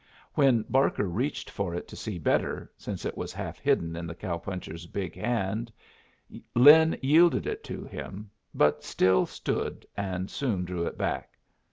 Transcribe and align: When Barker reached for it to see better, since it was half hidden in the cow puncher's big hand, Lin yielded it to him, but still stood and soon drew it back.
When 0.33 0.63
Barker 0.67 1.05
reached 1.07 1.47
for 1.51 1.75
it 1.75 1.87
to 1.89 1.95
see 1.95 2.17
better, 2.17 2.71
since 2.75 3.05
it 3.05 3.15
was 3.15 3.31
half 3.31 3.59
hidden 3.59 3.95
in 3.95 4.07
the 4.07 4.15
cow 4.15 4.39
puncher's 4.39 4.87
big 4.87 5.13
hand, 5.13 5.71
Lin 6.55 6.97
yielded 7.03 7.45
it 7.45 7.63
to 7.65 7.83
him, 7.83 8.31
but 8.51 8.83
still 8.83 9.27
stood 9.27 9.85
and 9.95 10.31
soon 10.31 10.65
drew 10.65 10.87
it 10.87 10.97
back. 10.97 11.37